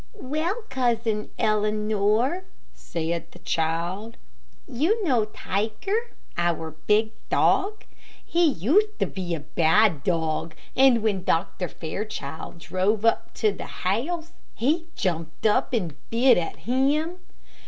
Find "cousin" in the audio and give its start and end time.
0.71-1.29